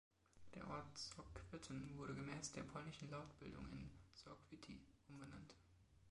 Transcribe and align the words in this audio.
Der 0.55 0.67
Ort 0.67 0.97
Sorquitten 0.97 1.95
wurde 1.95 2.15
gemäß 2.15 2.51
der 2.53 2.63
polnischen 2.63 3.11
Lautbildung 3.11 3.67
in 3.71 3.87
Sorkwity 4.15 4.81
umbenannt. 5.07 5.53